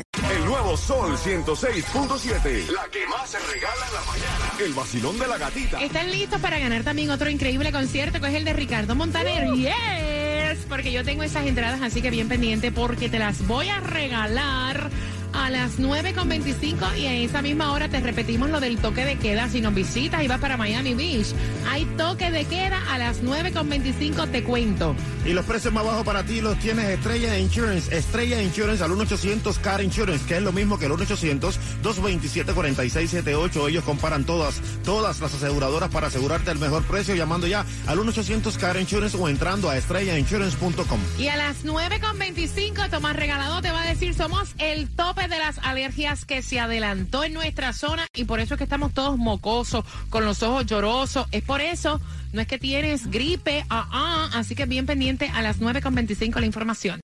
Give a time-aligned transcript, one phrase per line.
[0.00, 2.68] El nuevo Sol 106.7.
[2.68, 4.52] La que más se regala en la mañana.
[4.60, 5.80] El vacilón de la gatita.
[5.80, 9.52] ¿Están listos para ganar también otro increíble concierto que es el de Ricardo Montaner?
[9.54, 13.80] Yes, porque yo tengo esas entradas, así que bien pendiente porque te las voy a
[13.80, 14.90] regalar
[15.32, 19.48] a las 9.25 y a esa misma hora te repetimos lo del toque de queda.
[19.48, 21.34] Si nos visitas y vas para Miami Beach,
[21.70, 24.94] hay toque de queda a las 9.25, te cuento.
[25.24, 27.96] Y los precios más bajos para ti los tienes Estrella Insurance.
[27.96, 33.68] Estrella Insurance al 1-800 Car Insurance, que es lo mismo que el 1-800-227-4678.
[33.68, 38.56] Ellos comparan todas, todas las aseguradoras para asegurarte el mejor precio llamando ya al 1-800
[38.56, 41.00] Car Insurance o entrando a estrellainsurance.com.
[41.18, 45.58] Y a las 9.25, Tomás Regalado te va a decir, somos el tope de las
[45.58, 49.84] alergias que se adelantó en nuestra zona y por eso es que estamos todos mocosos,
[50.10, 51.26] con los ojos llorosos.
[51.32, 52.00] Es por eso,
[52.32, 56.46] no es que tienes gripe, ah, ah, así que bien pendiente a las 9.25 la
[56.46, 57.00] información.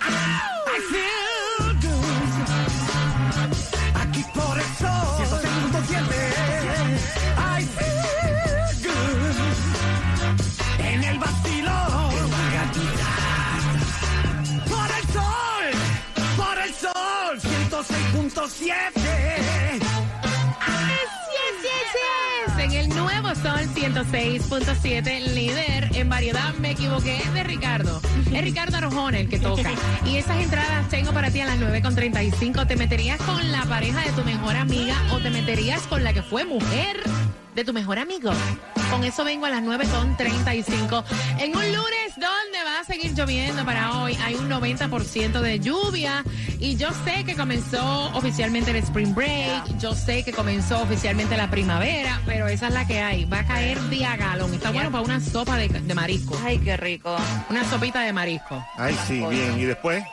[0.00, 0.53] Aquí
[23.94, 28.00] 106.7, líder en variedad, me equivoqué, es de Ricardo.
[28.32, 29.70] Es Ricardo Arjona el que toca.
[30.04, 32.66] Y esas entradas tengo para ti a las 9.35.
[32.66, 36.22] ¿Te meterías con la pareja de tu mejor amiga o te meterías con la que
[36.22, 37.00] fue mujer
[37.54, 38.32] de tu mejor amigo?
[38.90, 41.04] Con eso vengo a las 9.35.
[41.38, 42.43] En un lunes donde va
[42.84, 46.24] a seguir lloviendo para hoy, hay un 90% de lluvia.
[46.58, 51.50] Y yo sé que comenzó oficialmente el Spring Break, yo sé que comenzó oficialmente la
[51.50, 53.24] primavera, pero esa es la que hay.
[53.24, 54.52] Va a caer día galón.
[54.52, 56.38] Está bueno para una sopa de, de marisco.
[56.44, 57.16] Ay, qué rico.
[57.48, 58.64] Una sopita de marisco.
[58.76, 59.58] Ay, sí, bien.
[59.58, 60.04] ¿Y después?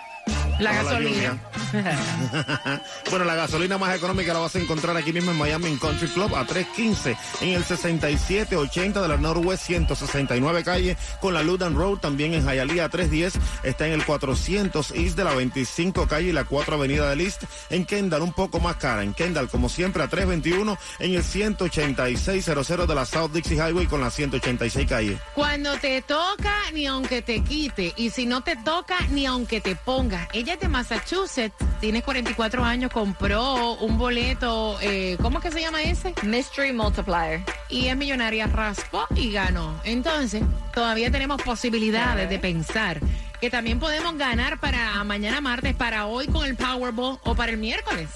[0.59, 1.37] La gasolina.
[3.09, 6.07] bueno, la gasolina más económica la vas a encontrar aquí mismo en Miami en Country
[6.09, 11.99] Club a 315 en el 6780 de la Northwest 169 calle con la Ludan Road.
[11.99, 13.33] También en Hialeah 310
[13.63, 17.43] está en el 400 East de la 25 calle y la 4 avenida del East.
[17.69, 19.03] En Kendall un poco más cara.
[19.03, 24.01] En Kendall como siempre a 321 en el 18600 de la South Dixie Highway con
[24.01, 25.17] la 186 calle.
[25.35, 27.93] Cuando te toca, ni aunque te quite.
[27.95, 30.27] Y si no te toca, ni aunque te ponga.
[30.33, 35.61] Ella es de Massachusetts, tiene 44 años, compró un boleto, eh, ¿cómo es que se
[35.61, 36.13] llama ese?
[36.23, 37.41] Mystery Multiplier.
[37.69, 39.79] Y es millonaria, raspó y ganó.
[39.83, 42.99] Entonces, todavía tenemos posibilidades de pensar
[43.39, 47.57] que también podemos ganar para mañana martes, para hoy con el Powerball o para el
[47.57, 48.09] miércoles.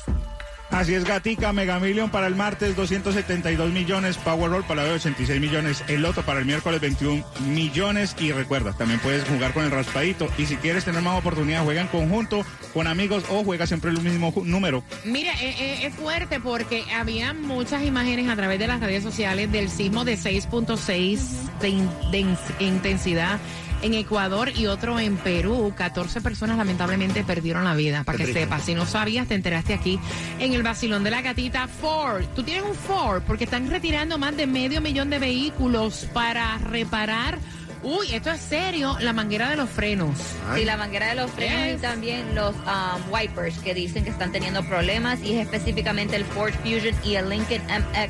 [0.72, 5.84] Así es, Gatica, Mega Million para el martes 272 millones, Powerball para hoy 86 millones,
[5.88, 10.28] el Loto para el miércoles 21 millones y recuerda, también puedes jugar con el raspadito
[10.38, 14.02] y si quieres tener más oportunidad, juega en conjunto con amigos o juega siempre el
[14.02, 14.84] mismo número.
[15.06, 19.50] Mira, eh, eh, es fuerte porque había muchas imágenes a través de las redes sociales
[19.52, 21.20] del sismo de 6.6
[21.62, 23.40] de, in- de in- intensidad
[23.82, 25.74] en Ecuador y otro en Perú.
[25.76, 28.64] 14 personas lamentablemente perdieron la vida, para Qué que sepas.
[28.64, 30.00] Si no sabías, te enteraste aquí
[30.40, 32.24] en el vacilón de la gatita Ford.
[32.36, 37.38] Tú tienes un Ford porque están retirando más de medio millón de vehículos para reparar.
[37.84, 40.18] Uy, esto es serio, la manguera de los frenos.
[40.50, 40.62] Ay.
[40.62, 41.78] Sí, la manguera de los frenos Yes.
[41.78, 46.26] y también los um, wipers que dicen que están teniendo problemas y es específicamente el
[46.26, 48.10] Ford Fusion y el Lincoln MX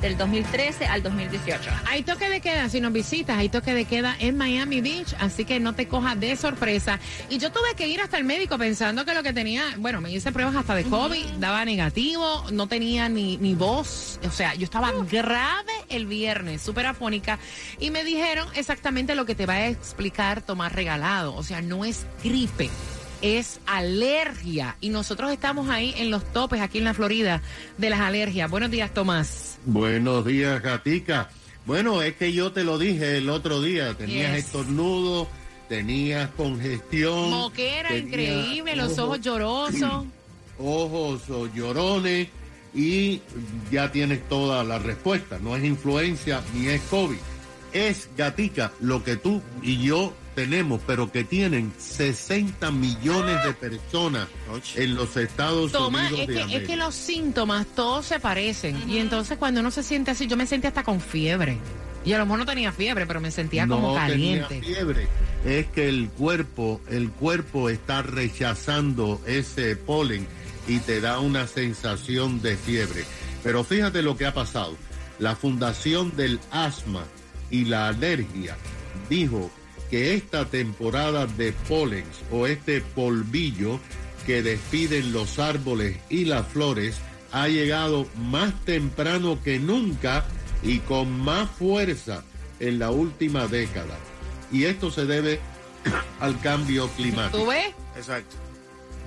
[0.00, 1.70] del 2013 al 2018.
[1.88, 5.44] Hay toque de queda, si nos visitas, hay toque de queda en Miami Beach, así
[5.44, 6.98] que no te cojas de sorpresa.
[7.28, 10.10] Y yo tuve que ir hasta el médico pensando que lo que tenía, bueno, me
[10.10, 14.64] hice pruebas hasta de COVID, daba negativo, no tenía ni, ni voz, o sea, yo
[14.64, 17.38] estaba grave el viernes, súper afónica,
[17.78, 21.84] y me dijeron exactamente lo que te va a explicar Tomás Regalado, o sea, no
[21.84, 22.70] es gripe.
[23.22, 27.42] Es alergia y nosotros estamos ahí en los topes aquí en la Florida
[27.76, 28.50] de las alergias.
[28.50, 29.58] Buenos días, Tomás.
[29.66, 31.28] Buenos días, Gatica.
[31.66, 34.46] Bueno, es que yo te lo dije el otro día, tenías Yes.
[34.46, 35.28] estornudo,
[35.68, 37.30] tenías congestión.
[37.30, 40.04] Moquera tenías increíble, los ojos llorosos.
[40.58, 42.28] ojos o llorones
[42.74, 43.20] y
[43.70, 45.38] ya tienes toda la respuesta.
[45.42, 47.18] No es influencia ni es COVID.
[47.72, 54.28] Es gatica lo que tú y yo tenemos, pero que tienen 60 millones de personas
[54.76, 56.62] en los Estados Toma, Unidos es de que, América.
[56.62, 58.88] es que los síntomas todos se parecen.
[58.88, 61.58] Y entonces cuando uno se siente así, yo me sentí hasta con fiebre.
[62.04, 64.60] Y a lo mejor no tenía fiebre, pero me sentía como no tenía caliente.
[64.62, 65.08] fiebre.
[65.44, 70.26] Es que el cuerpo, el cuerpo está rechazando ese polen
[70.66, 73.04] y te da una sensación de fiebre.
[73.42, 74.76] Pero fíjate lo que ha pasado.
[75.18, 77.04] La Fundación del Asma
[77.50, 78.56] y la Alergia
[79.10, 79.50] dijo
[79.90, 83.80] que esta temporada de polen o este polvillo
[84.26, 86.96] que despiden los árboles y las flores
[87.32, 90.24] ha llegado más temprano que nunca
[90.62, 92.22] y con más fuerza
[92.60, 93.98] en la última década.
[94.52, 95.40] Y esto se debe
[96.20, 97.38] al cambio climático.
[97.38, 97.74] ¿Tú ves?
[97.96, 98.36] Exacto.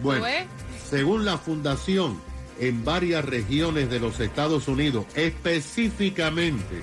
[0.01, 0.45] Bueno, ves?
[0.89, 2.19] según la fundación,
[2.59, 6.81] en varias regiones de los Estados Unidos, específicamente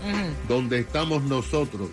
[0.48, 1.90] donde estamos nosotros,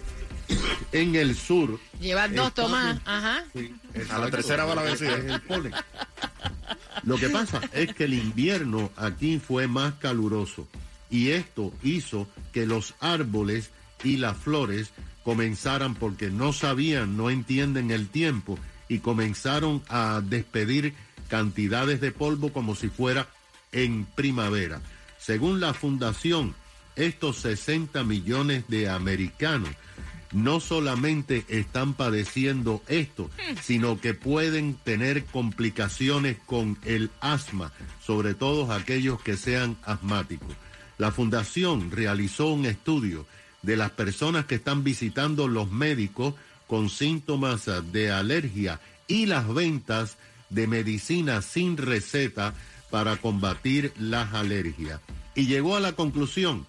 [0.92, 1.80] en el sur.
[2.00, 3.00] Llevas dos, Tomás.
[3.06, 3.44] Ajá.
[3.54, 3.74] Sí,
[4.10, 5.36] A la tercera va la es vencida.
[5.36, 5.74] el polen.
[7.04, 10.68] Lo que pasa es que el invierno aquí fue más caluroso
[11.10, 13.70] y esto hizo que los árboles
[14.04, 14.90] y las flores
[15.24, 18.58] comenzaran porque no sabían, no entienden el tiempo
[18.90, 20.94] y comenzaron a despedir
[21.30, 23.28] cantidades de polvo como si fuera
[23.72, 24.82] en primavera.
[25.20, 26.56] Según la fundación,
[26.96, 29.70] estos 60 millones de americanos
[30.32, 33.30] no solamente están padeciendo esto,
[33.62, 37.72] sino que pueden tener complicaciones con el asma,
[38.06, 40.56] sobre todo aquellos que sean asmáticos.
[40.98, 43.26] La fundación realizó un estudio
[43.62, 46.34] de las personas que están visitando los médicos
[46.68, 50.18] con síntomas de alergia y las ventas
[50.50, 52.54] de medicina sin receta
[52.90, 55.00] para combatir las alergias.
[55.36, 56.66] Y llegó a la conclusión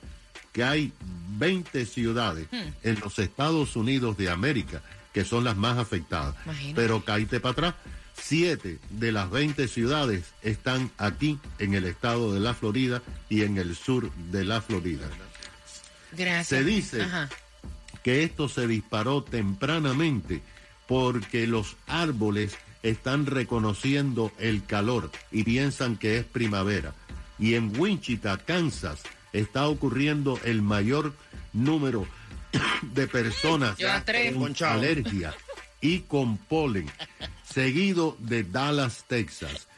[0.52, 0.92] que hay
[1.38, 2.48] 20 ciudades
[2.82, 4.82] en los Estados Unidos de América
[5.12, 6.34] que son las más afectadas.
[6.44, 6.74] Imagínate.
[6.80, 7.74] Pero caíte para atrás.
[8.20, 13.58] Siete de las 20 ciudades están aquí en el estado de la Florida y en
[13.58, 15.08] el sur de la Florida.
[16.12, 16.46] Gracias.
[16.48, 17.28] Se dice Ajá.
[18.02, 20.42] que esto se disparó tempranamente
[20.86, 26.94] porque los árboles están reconociendo el calor y piensan que es primavera.
[27.38, 29.00] Y en Wichita, Kansas,
[29.32, 31.12] está ocurriendo el mayor
[31.52, 32.06] número
[32.82, 33.78] de personas
[34.34, 34.42] con
[34.78, 35.34] alergia
[35.80, 36.90] y con polen,
[37.44, 39.68] seguido de Dallas, Texas.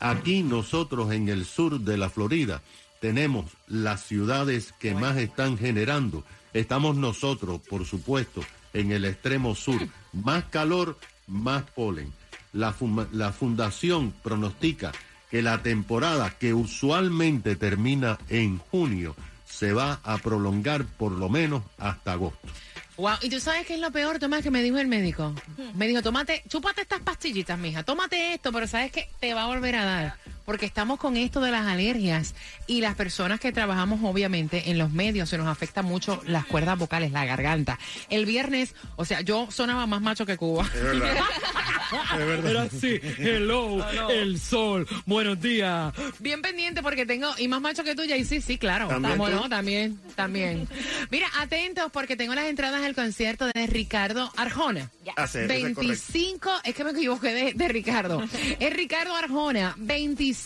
[0.00, 2.62] Aquí nosotros en el sur de la Florida
[3.00, 6.24] tenemos las ciudades que más están generando.
[6.52, 8.42] Estamos nosotros, por supuesto,
[8.72, 9.80] en el extremo sur.
[10.12, 12.12] Más calor, más polen.
[12.52, 14.92] La, fuma- la fundación pronostica
[15.30, 19.14] que la temporada que usualmente termina en junio
[19.48, 22.48] se va a prolongar por lo menos hasta agosto.
[22.96, 25.32] Wow, y tú sabes qué es lo peor, Tomás, que me dijo el médico.
[25.74, 29.46] Me dijo, tómate, chúpate estas pastillitas, mija, tómate esto, pero sabes que te va a
[29.46, 30.16] volver a dar.
[30.48, 32.34] Porque estamos con esto de las alergias
[32.66, 36.78] y las personas que trabajamos, obviamente, en los medios, se nos afecta mucho las cuerdas
[36.78, 37.78] vocales, la garganta.
[38.08, 40.64] El viernes, o sea, yo sonaba más macho que Cuba.
[40.74, 41.16] Es verdad.
[42.12, 42.50] es verdad.
[42.50, 45.92] Era así, hello, el sol, buenos días.
[46.18, 48.88] Bien pendiente porque tengo, y más macho que tú, y sí, sí, claro.
[48.88, 49.50] ¿También.
[49.50, 50.68] También, también.
[51.10, 54.90] Mira, atentos porque tengo las entradas al concierto de Ricardo Arjona.
[55.04, 55.80] Es correcto.
[55.82, 58.22] 25, es que me equivoqué de, de Ricardo.
[58.58, 60.37] Es Ricardo Arjona, 25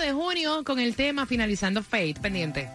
[0.00, 2.70] de junio con el tema Finalizando Fate, pendiente.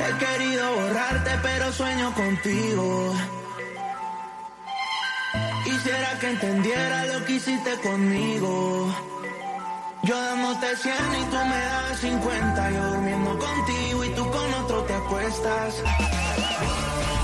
[0.00, 3.14] He querido borrarte, pero sueño contigo.
[5.64, 8.94] Quisiera que entendiera lo que hiciste conmigo.
[10.02, 12.70] Yo dándote 100 y tú me das 50.
[12.70, 14.08] Yo durmiendo contigo y
[15.16, 17.15] tú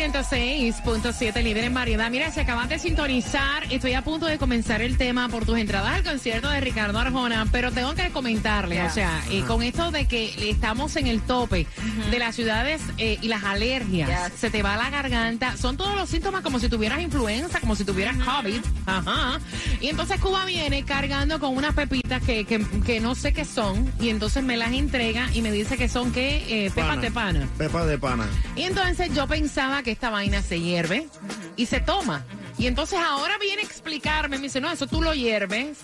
[0.00, 2.10] 106.7, líder en variedad.
[2.10, 5.92] Mira, si acabas de sintonizar, estoy a punto de comenzar el tema por tus entradas
[5.92, 10.06] al concierto de Ricardo Arjona, pero tengo que comentarle, o sea, eh, con esto de
[10.06, 11.66] que estamos en el tope
[12.10, 16.08] de las ciudades eh, y las alergias, se te va la garganta, son todos los
[16.08, 18.60] síntomas como si tuvieras influenza, como si tuvieras COVID.
[18.86, 19.38] Ajá.
[19.82, 23.92] Y entonces Cuba viene cargando con unas pepitas que, que, que no sé qué son,
[24.00, 27.02] y entonces me las entrega y me dice que son que pepas Pana.
[27.02, 27.48] de pana.
[27.58, 28.26] Pepa de pana.
[28.56, 31.08] Y entonces yo pensaba que esta vaina se hierve
[31.56, 32.24] y se toma.
[32.58, 35.78] Y entonces ahora viene a explicarme, me dice, no, eso tú lo hierves,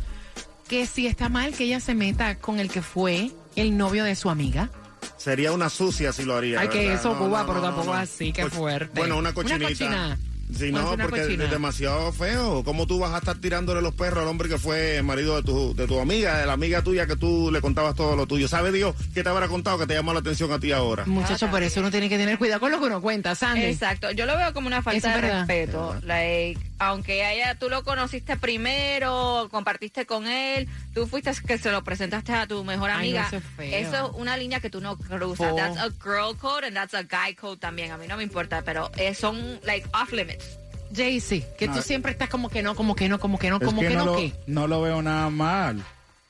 [0.68, 4.14] que si está mal que ella se meta con el que fue el novio de
[4.14, 4.70] su amiga.
[5.18, 6.60] Sería una sucia si lo haría.
[6.60, 7.94] Ay, que eso, No, Cuba, no, pero no, tampoco no.
[7.94, 8.98] así, qué Pues, fuerte.
[8.98, 9.68] Bueno, una cochinita.
[9.68, 10.18] cochinada.
[10.50, 12.62] Sí, Puede no, porque es demasiado feo.
[12.64, 15.74] ¿Cómo tú vas a estar tirándole los perros al hombre que fue marido de tu,
[15.74, 18.48] de tu amiga, de la amiga tuya que tú le contabas todo lo tuyo?
[18.48, 21.04] ¿Sabe Dios qué te habrá contado que te llamó la atención a ti ahora?
[21.06, 23.62] Muchacho, por eso uno tiene que tener cuidado con lo que uno cuenta, Sandy.
[23.64, 25.38] Exacto, yo lo veo como una falta es de verdad.
[25.46, 25.96] respeto.
[26.02, 31.70] Like, aunque a ella tú lo conociste primero, compartiste con él, tú fuiste que se
[31.70, 33.26] lo presentaste a tu mejor Ay, no, amiga.
[33.28, 33.76] eso es feo.
[33.88, 35.50] Eso es una línea que tú no cruzas.
[35.50, 35.56] Po.
[35.56, 37.90] That's a girl code and that's a guy code también.
[37.92, 40.58] A mí no me importa, pero eh, son like off limits.
[40.94, 41.82] Jaycee, que tú No.
[41.82, 44.04] siempre estás como que no, como que no, como que no, Es como que, no,
[44.04, 44.32] lo, ¿qué?
[44.46, 45.82] no lo veo nada mal.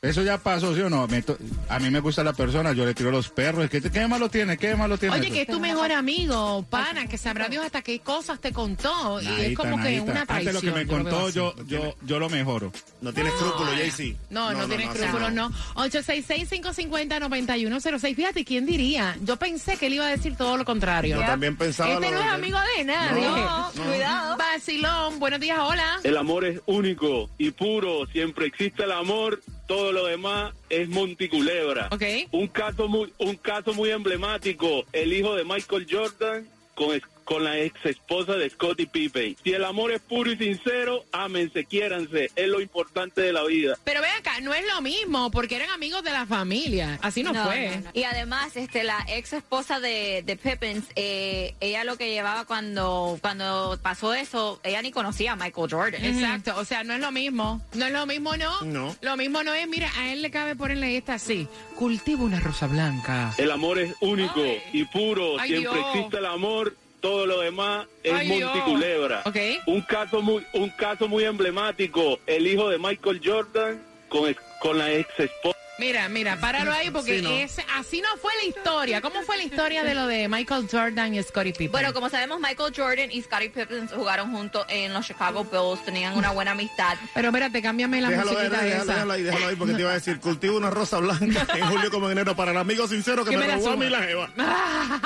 [0.02, 1.06] Eso ya pasó, ¿sí o no?
[1.06, 1.22] Me
[1.68, 3.70] a mí me gusta la persona, yo le tiro los perros.
[3.70, 4.58] ¿Qué, qué malo tiene?
[4.58, 5.14] ¿Qué malo tiene?
[5.14, 5.34] Oye, eso?
[5.34, 9.20] que es tu mejor amigo, pana, que sabrá Dios hasta qué cosas te contó.
[9.22, 10.54] y es Nadita, como que una Antes traición.
[10.54, 12.72] lo que me yo lo veo contó, yo, yo, yo lo mejoro.
[13.00, 14.16] No tiene escrúpulos, Jaycee.
[14.30, 15.52] No, no, tiene así escrúpulos, no.
[15.76, 18.16] 866-550-9106.
[18.16, 19.16] Fíjate, ¿quién diría?
[19.22, 21.20] Yo pensé que él iba a decir todo lo contrario.
[21.20, 23.22] Yo también pensaba Este lo no es de- amigo de nadie.
[23.22, 24.36] No, cuidado.
[24.36, 26.00] Vacilón, buenos días, hola.
[26.02, 28.04] El amor es único y puro.
[28.08, 29.40] Siempre existe el amor.
[29.72, 31.88] Todo lo demás es monticulebra.
[31.92, 32.02] Ok.
[32.30, 34.84] Un caso muy, un caso muy emblemático.
[34.92, 39.36] El hijo de Michael Jordan con, con la ex esposa de Scottie Pippen.
[39.42, 42.30] Si el amor es puro y sincero, ámense, quiéranse.
[42.36, 43.76] Es lo importante de la vida.
[43.84, 46.98] Pero ven acá, no es lo mismo, porque eran amigos de la familia.
[47.02, 47.70] Así no, fue.
[47.76, 47.90] no, no.
[47.94, 53.18] Y además, este, la ex esposa de, de Pippins, eh, ella lo que llevaba cuando,
[53.20, 56.04] cuando pasó eso, ella ni conocía a Michael Jordan.
[56.04, 57.62] Exacto, o sea, no es lo mismo.
[57.74, 58.60] No es lo mismo, ¿no?
[58.62, 58.96] No.
[59.00, 61.46] Lo mismo no es, mira, a él le cabe ponerle esta así.
[61.76, 63.32] Cultiva una rosa blanca.
[63.38, 64.62] El amor es único Ay.
[64.72, 65.38] y puro.
[65.38, 65.86] Ay, Siempre Dios.
[65.94, 66.76] existe el amor.
[67.02, 69.22] Todo lo demás es Ay, monticulebra.
[69.26, 69.36] Ok.
[69.66, 72.20] Un caso muy, un caso muy emblemático.
[72.26, 75.58] El hijo de Michael Jordan con, con la ex esposa.
[75.78, 77.30] Mira, mira, páralo ahí porque Sí, no.
[77.30, 79.00] es, así no fue la historia.
[79.00, 81.72] ¿Cómo fue la historia de lo de Michael Jordan y Scottie Pippen?
[81.72, 86.16] Bueno, como sabemos, Michael Jordan y Scottie Pippen jugaron juntos en los Chicago Bulls, tenían
[86.16, 86.96] una buena amistad.
[87.14, 88.92] Pero espérate, cámbiame la Déjalo, ahí, musiquita déjalo, esa.
[88.92, 91.90] déjalo ahí, déjalo ahí, porque te iba a decir, cultivo una rosa blanca en julio
[91.90, 94.02] como en enero para el amigo sincero que Que me, me robó a mí la
[94.02, 94.30] jeva.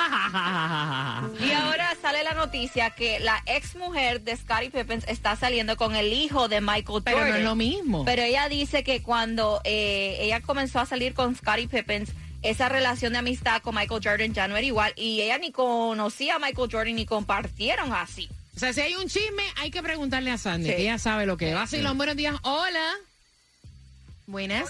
[1.39, 5.95] Y ahora sale la noticia que la ex mujer de Scottie Pippen está saliendo con
[5.95, 7.31] el hijo de Michael Pero Jordan.
[7.33, 8.05] no es lo mismo.
[8.05, 12.05] Pero ella dice que cuando eh, ella comenzó a salir con Scottie Pippen,
[12.41, 16.35] esa relación de amistad con Michael Jordan ya no era igual y ella ni conocía
[16.35, 18.29] a Michael Jordan ni compartieron así.
[18.55, 20.75] O sea, si hay un chisme, hay que preguntarle a Sandy, Sí.
[20.75, 21.55] que ella sabe lo que es.
[21.55, 22.35] Vacilón, buenos días.
[22.43, 22.91] Hola.
[24.25, 24.69] Buenas.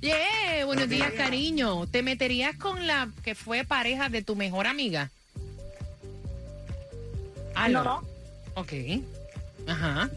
[0.00, 1.86] Yeah, buenos días, cariño.
[1.86, 5.10] ¿Te meterías con la que fue pareja de tu mejor amiga?
[7.54, 7.84] ¿Aló?
[7.84, 8.02] No.
[8.54, 8.72] Ok.
[9.66, 10.10] Ajá.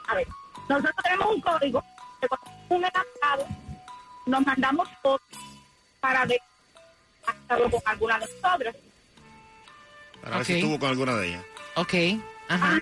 [0.09, 0.27] A ver,
[0.71, 1.85] nosotros tenemos un código
[2.71, 3.47] un enamorado
[4.27, 5.39] nos mandamos fotos
[6.01, 6.41] para ver
[7.27, 8.77] hasta con alguna de nosotras.
[10.23, 11.43] Para ver si estuvo con alguna de ellas.
[11.77, 11.95] Ok,
[12.49, 12.79] ajá.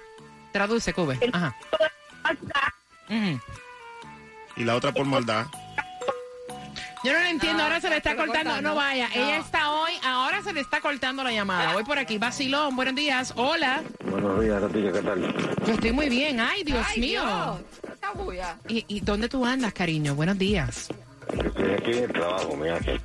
[0.53, 1.19] Traduce, Cube.
[1.33, 1.57] Ajá.
[4.57, 5.47] Y la otra por maldad.
[7.03, 8.51] Yo no lo entiendo, No, ahora se le está cortando.
[8.51, 8.75] corta, No no.
[8.77, 9.15] vaya, No.
[9.15, 11.75] ella está hoy, ahora se le está cortando la llamada.
[11.75, 13.35] Voy por aquí, Basilón, buenos días.
[13.37, 13.83] Hola.
[14.05, 15.57] Buenos días, Gatilla, ¿qué tal?
[15.67, 16.41] Yo estoy muy bien.
[16.41, 17.61] Ay, Dios Ay, mío.
[18.31, 18.47] Dios.
[18.69, 20.15] ¿Y, ¿Y dónde tú andas, cariño?
[20.15, 20.89] Buenos días.
[21.37, 22.77] Yo estoy aquí en el trabajo, mira.
[22.79, 23.03] Espérate,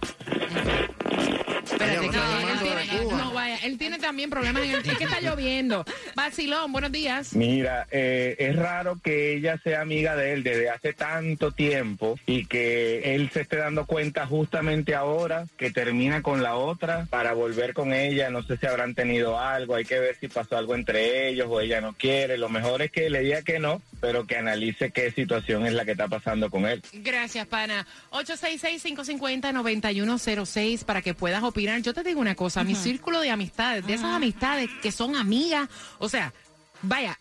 [2.06, 5.86] está él tiene, no vaya, él tiene también problemas en el, es que está lloviendo.
[6.16, 7.36] Basilón, buenos días.
[7.36, 12.48] Mira, eh, es raro que ella sea amiga de él desde hace tanto tiempo y
[12.48, 17.76] que él se esté dando cuenta justamente ahora que termina con la otra para volver
[17.76, 18.32] con ella.
[18.32, 21.62] No sé si habrán tenido algo, hay que ver si pasó algo entre ellos o
[21.62, 22.40] ella no quiere.
[22.40, 25.86] Lo mejor es que le diga que no, pero que analice qué situación es la
[25.86, 26.82] que está pasando con él.
[26.94, 27.86] Gracias, pana.
[28.10, 31.80] 866-550-9106 para que puedas opinar.
[31.84, 35.70] Yo te digo una cosa, mi círculo de amistades, de esas amistades que son amigas,
[36.00, 36.34] o sea,
[36.82, 37.18] vaya,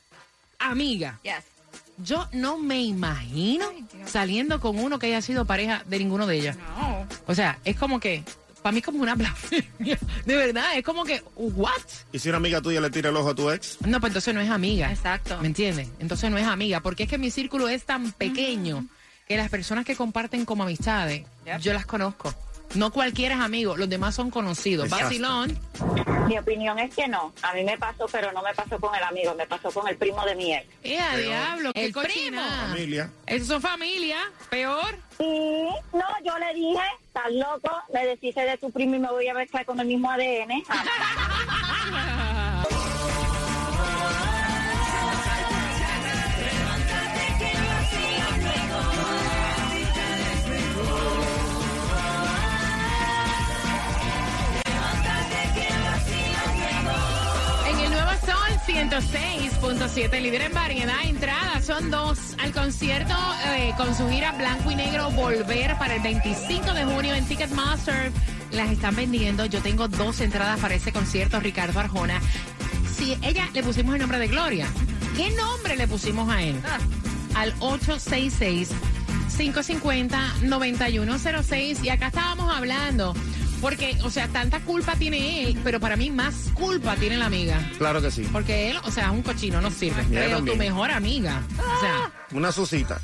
[0.58, 1.18] amiga.
[1.22, 1.44] Yes.
[1.98, 3.66] Yo no me imagino
[4.06, 6.56] saliendo con uno que haya sido pareja de ninguno de ellas.
[6.56, 7.06] No.
[7.26, 8.22] O sea, es como que,
[8.62, 9.98] para mí es como una blasfemia.
[10.24, 11.72] De verdad, es como que, ¿what?
[12.12, 13.78] ¿Y si una amiga tuya le tira el ojo a tu ex?
[13.84, 14.92] No, pues entonces no es amiga.
[14.92, 15.38] Exacto.
[15.40, 15.88] ¿Me entiendes?
[15.98, 18.86] Entonces no es amiga, porque es que mi círculo es tan pequeño
[19.26, 21.58] que las personas que comparten como amistades, Yep.
[21.60, 22.32] yo las conozco.
[22.74, 24.90] No cualquiera es amigo, los demás son conocidos.
[24.90, 25.58] Vacilón.
[26.26, 27.32] Mi opinión es que no.
[27.42, 29.96] A mí me pasó, pero no me pasó con el amigo, me pasó con el
[29.96, 30.66] primo de mi ex.
[30.82, 31.72] ¡Eh, a diablo!
[31.72, 32.66] ¡Qué El cochina!
[32.68, 33.10] Familia.
[33.26, 34.18] Esos son familia.
[34.50, 34.98] Peor.
[35.18, 39.28] Y no, yo le dije, estás loco, me deshice de tu primo y me voy
[39.28, 40.62] a mezclar con el mismo ADN.
[58.90, 63.14] 106.7, líder en variedad, entradas son dos al concierto
[63.48, 68.10] eh, con su gira Blanco y Negro Volver para el 25 de junio en Ticketmaster.
[68.50, 69.44] Las están vendiendo.
[69.44, 72.18] Yo tengo dos entradas para ese concierto, Ricardo Arjona.
[72.90, 74.66] Si ella le pusimos el nombre de Gloria,
[75.14, 76.58] ¿qué nombre le pusimos a él?
[77.34, 78.70] Al 866
[79.38, 81.84] 550-9106.
[81.84, 83.12] Y acá estábamos hablando,
[83.60, 87.58] porque, o sea, tanta culpa tiene él, pero para mí más culpa tiene la amiga.
[87.78, 88.26] Claro que sí.
[88.32, 90.04] Porque él, o sea, es un cochino, no sirve.
[90.10, 91.42] Pero tu mejor amiga.
[91.58, 93.00] O sea, Una susita.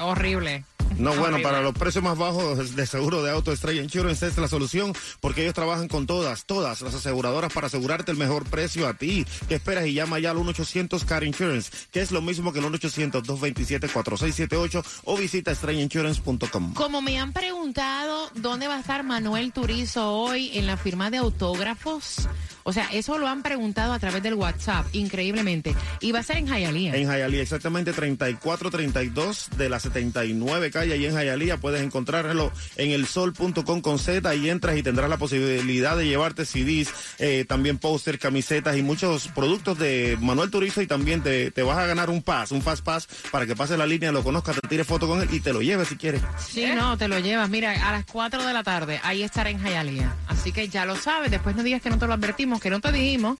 [0.00, 0.64] horrible.
[0.98, 1.42] No, bueno, Horrible.
[1.42, 5.42] para los precios más bajos de seguro de auto Estrella Insurance es la solución porque
[5.42, 9.24] ellos trabajan con todas, todas las aseguradoras para asegurarte el mejor precio a ti.
[9.48, 9.86] ¿Qué esperas?
[9.86, 15.16] Y llama ya al 1-800 Car Insurance, que es lo mismo que el 1-800-227-4678 o
[15.16, 16.74] visita estrellainsurance.com.
[16.74, 21.18] Como me han preguntado dónde va a estar Manuel Turizo hoy en la firma de
[21.18, 22.28] autógrafos,
[22.64, 25.74] o sea, eso lo han preguntado a través del WhatsApp, increíblemente.
[26.00, 26.96] Y va a ser en Hialeah.
[26.96, 33.06] En Hialeah, exactamente 3432 de la 79 calle, ahí en Hialeah puedes encontrarlo en el
[33.06, 38.18] sol.com con Z y entras y tendrás la posibilidad de llevarte CDs, eh, también póster,
[38.18, 42.22] camisetas y muchos productos de Manuel Turizo y también te, te vas a ganar un
[42.22, 45.20] pass, un fast pass para que pases la línea, lo conozcas, te tires foto con
[45.20, 46.22] él y te lo lleves si quieres.
[46.38, 47.48] Sí, no, te lo llevas.
[47.48, 50.14] Mira, a las 4 de la tarde, ahí estará en Hialeah.
[50.28, 51.30] Así que ya lo sabes.
[51.30, 53.30] Después no digas que no te lo advertimos, que no te dijimos.